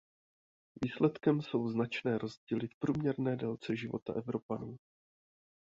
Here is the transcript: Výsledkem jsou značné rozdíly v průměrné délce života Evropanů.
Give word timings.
Výsledkem 0.81 1.41
jsou 1.41 1.69
značné 1.69 2.17
rozdíly 2.17 2.67
v 2.67 2.75
průměrné 2.79 3.35
délce 3.35 3.75
života 3.75 4.13
Evropanů. 4.13 4.77